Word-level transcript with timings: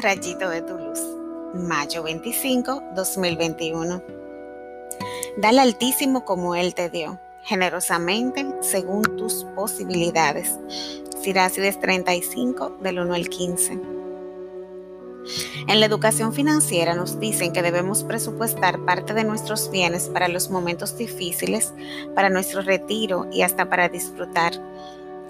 rayito 0.00 0.48
de 0.48 0.62
tu 0.62 0.74
luz. 0.74 1.00
Mayo 1.54 2.02
25, 2.02 2.82
2021. 2.94 4.02
Da 5.36 5.50
al 5.50 5.58
Altísimo 5.58 6.24
como 6.24 6.54
Él 6.54 6.74
te 6.74 6.88
dio, 6.88 7.20
generosamente 7.42 8.46
según 8.62 9.02
tus 9.16 9.44
posibilidades. 9.54 10.58
Sirácides 11.20 11.78
35, 11.78 12.78
del 12.80 13.00
1 13.00 13.14
al 13.14 13.28
15. 13.28 13.72
En 15.68 15.80
la 15.80 15.86
educación 15.86 16.32
financiera 16.32 16.94
nos 16.94 17.20
dicen 17.20 17.52
que 17.52 17.62
debemos 17.62 18.04
presupuestar 18.04 18.78
parte 18.84 19.12
de 19.12 19.24
nuestros 19.24 19.70
bienes 19.70 20.08
para 20.08 20.28
los 20.28 20.50
momentos 20.50 20.96
difíciles, 20.96 21.74
para 22.14 22.30
nuestro 22.30 22.62
retiro 22.62 23.26
y 23.30 23.42
hasta 23.42 23.68
para 23.68 23.88
disfrutar. 23.88 24.52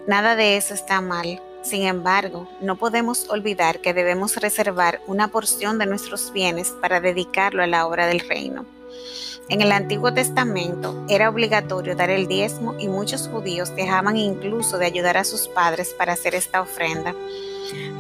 Nada 0.06 0.36
de 0.36 0.56
eso 0.56 0.74
está 0.74 1.00
mal. 1.00 1.41
Sin 1.66 1.83
embargo, 1.83 2.47
no 2.61 2.77
podemos 2.77 3.29
olvidar 3.29 3.80
que 3.80 3.93
debemos 3.93 4.37
reservar 4.37 5.01
una 5.09 5.27
porción 5.27 5.80
de 5.80 5.87
nuestros 5.87 6.33
bienes 6.33 6.70
para 6.80 7.01
dedicarlo 7.01 7.61
a 7.61 7.66
la 7.66 7.89
obra 7.89 8.06
del 8.06 8.20
reino. 8.20 8.65
En 9.48 9.61
el 9.61 9.73
Antiguo 9.73 10.15
Testamento 10.15 11.05
era 11.09 11.29
obligatorio 11.29 11.97
dar 11.97 12.11
el 12.11 12.29
diezmo 12.29 12.77
y 12.79 12.87
muchos 12.87 13.27
judíos 13.27 13.75
dejaban 13.75 14.16
incluso 14.16 14.79
de 14.79 14.87
ayudar 14.87 15.16
a 15.16 15.25
sus 15.25 15.48
padres 15.48 15.92
para 15.92 16.12
hacer 16.12 16.37
esta 16.37 16.61
ofrenda. 16.61 17.16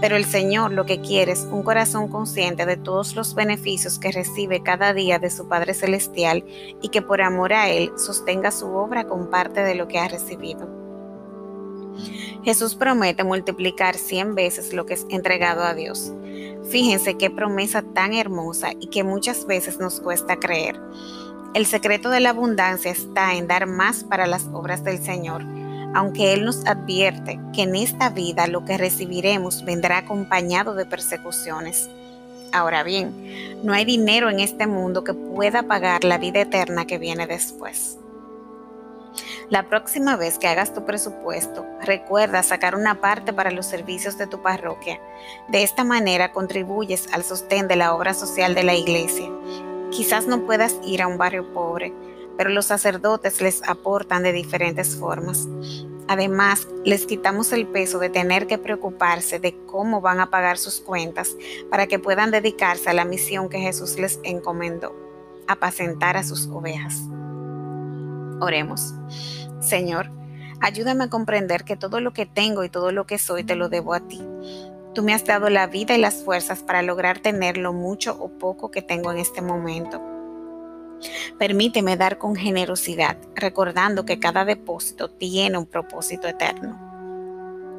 Pero 0.00 0.14
el 0.14 0.26
Señor 0.26 0.70
lo 0.70 0.86
que 0.86 1.00
quiere 1.00 1.32
es 1.32 1.40
un 1.40 1.64
corazón 1.64 2.06
consciente 2.06 2.66
de 2.66 2.76
todos 2.76 3.16
los 3.16 3.34
beneficios 3.34 3.98
que 3.98 4.12
recibe 4.12 4.62
cada 4.62 4.92
día 4.92 5.18
de 5.18 5.28
su 5.28 5.48
Padre 5.48 5.74
Celestial 5.74 6.44
y 6.80 6.90
que 6.90 7.02
por 7.02 7.20
amor 7.20 7.52
a 7.52 7.68
Él 7.68 7.90
sostenga 7.96 8.52
su 8.52 8.68
obra 8.68 9.08
con 9.08 9.28
parte 9.28 9.64
de 9.64 9.74
lo 9.74 9.88
que 9.88 9.98
ha 9.98 10.06
recibido. 10.06 10.86
Jesús 12.44 12.74
promete 12.74 13.24
multiplicar 13.24 13.96
100 13.96 14.34
veces 14.34 14.72
lo 14.72 14.86
que 14.86 14.94
es 14.94 15.06
entregado 15.10 15.62
a 15.62 15.74
Dios. 15.74 16.12
Fíjense 16.70 17.16
qué 17.16 17.30
promesa 17.30 17.82
tan 17.82 18.12
hermosa 18.12 18.70
y 18.80 18.88
que 18.88 19.04
muchas 19.04 19.46
veces 19.46 19.78
nos 19.78 20.00
cuesta 20.00 20.36
creer. 20.36 20.80
El 21.54 21.66
secreto 21.66 22.10
de 22.10 22.20
la 22.20 22.30
abundancia 22.30 22.90
está 22.90 23.34
en 23.34 23.46
dar 23.46 23.66
más 23.66 24.04
para 24.04 24.26
las 24.26 24.46
obras 24.52 24.84
del 24.84 25.02
Señor, 25.02 25.42
aunque 25.94 26.34
Él 26.34 26.44
nos 26.44 26.66
advierte 26.66 27.40
que 27.54 27.62
en 27.62 27.76
esta 27.76 28.10
vida 28.10 28.46
lo 28.46 28.64
que 28.64 28.76
recibiremos 28.76 29.64
vendrá 29.64 29.98
acompañado 29.98 30.74
de 30.74 30.86
persecuciones. 30.86 31.88
Ahora 32.52 32.82
bien, 32.82 33.60
no 33.62 33.72
hay 33.72 33.84
dinero 33.84 34.28
en 34.28 34.40
este 34.40 34.66
mundo 34.66 35.04
que 35.04 35.14
pueda 35.14 35.62
pagar 35.62 36.04
la 36.04 36.18
vida 36.18 36.42
eterna 36.42 36.86
que 36.86 36.98
viene 36.98 37.26
después. 37.26 37.98
La 39.48 39.68
próxima 39.68 40.16
vez 40.16 40.38
que 40.38 40.48
hagas 40.48 40.74
tu 40.74 40.84
presupuesto, 40.84 41.64
recuerda 41.80 42.42
sacar 42.42 42.74
una 42.74 43.00
parte 43.00 43.32
para 43.32 43.52
los 43.52 43.64
servicios 43.64 44.18
de 44.18 44.26
tu 44.26 44.42
parroquia. 44.42 45.00
De 45.46 45.62
esta 45.62 45.84
manera 45.84 46.32
contribuyes 46.32 47.06
al 47.12 47.22
sostén 47.22 47.68
de 47.68 47.76
la 47.76 47.94
obra 47.94 48.12
social 48.12 48.56
de 48.56 48.64
la 48.64 48.74
iglesia. 48.74 49.30
Quizás 49.92 50.26
no 50.26 50.44
puedas 50.46 50.74
ir 50.84 51.00
a 51.00 51.06
un 51.06 51.16
barrio 51.16 51.52
pobre, 51.52 51.94
pero 52.36 52.50
los 52.50 52.66
sacerdotes 52.66 53.40
les 53.40 53.62
aportan 53.62 54.24
de 54.24 54.32
diferentes 54.32 54.96
formas. 54.96 55.46
Además, 56.08 56.66
les 56.84 57.06
quitamos 57.06 57.52
el 57.52 57.68
peso 57.68 58.00
de 58.00 58.10
tener 58.10 58.48
que 58.48 58.58
preocuparse 58.58 59.38
de 59.38 59.56
cómo 59.66 60.00
van 60.00 60.18
a 60.18 60.28
pagar 60.28 60.58
sus 60.58 60.80
cuentas 60.80 61.36
para 61.70 61.86
que 61.86 62.00
puedan 62.00 62.32
dedicarse 62.32 62.90
a 62.90 62.94
la 62.94 63.04
misión 63.04 63.48
que 63.48 63.60
Jesús 63.60 63.96
les 63.96 64.18
encomendó, 64.24 64.92
apacentar 65.46 66.16
a 66.16 66.24
sus 66.24 66.48
ovejas. 66.48 67.04
Oremos. 68.40 68.94
Señor, 69.60 70.10
ayúdame 70.60 71.04
a 71.04 71.10
comprender 71.10 71.64
que 71.64 71.76
todo 71.76 72.00
lo 72.00 72.12
que 72.12 72.26
tengo 72.26 72.64
y 72.64 72.68
todo 72.68 72.92
lo 72.92 73.06
que 73.06 73.18
soy 73.18 73.44
te 73.44 73.56
lo 73.56 73.68
debo 73.68 73.94
a 73.94 74.00
ti. 74.00 74.22
Tú 74.94 75.02
me 75.02 75.12
has 75.12 75.24
dado 75.24 75.50
la 75.50 75.66
vida 75.66 75.94
y 75.94 76.00
las 76.00 76.22
fuerzas 76.22 76.62
para 76.62 76.82
lograr 76.82 77.18
tener 77.18 77.58
lo 77.58 77.72
mucho 77.72 78.16
o 78.18 78.30
poco 78.38 78.70
que 78.70 78.82
tengo 78.82 79.12
en 79.12 79.18
este 79.18 79.42
momento. 79.42 80.02
Permíteme 81.38 81.96
dar 81.96 82.18
con 82.18 82.34
generosidad, 82.34 83.18
recordando 83.34 84.06
que 84.06 84.18
cada 84.18 84.44
depósito 84.44 85.10
tiene 85.10 85.58
un 85.58 85.66
propósito 85.66 86.26
eterno. 86.26 86.85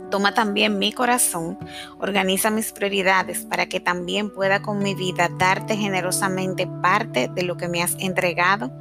Toma 0.09 0.33
también 0.33 0.79
mi 0.79 0.93
corazón, 0.93 1.57
organiza 1.99 2.49
mis 2.49 2.71
prioridades 2.71 3.45
para 3.45 3.67
que 3.67 3.79
también 3.79 4.33
pueda 4.33 4.61
con 4.61 4.79
mi 4.79 4.95
vida 4.95 5.29
darte 5.37 5.75
generosamente 5.75 6.67
parte 6.81 7.29
de 7.33 7.43
lo 7.43 7.57
que 7.57 7.67
me 7.67 7.83
has 7.83 7.95
entregado 7.99 8.71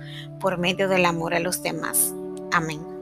por 0.41 0.59
medio 0.59 0.89
del 0.89 1.05
amor 1.05 1.35
a 1.35 1.41
los 1.41 1.63
demás. 1.63 2.15
Amén. 2.53 2.96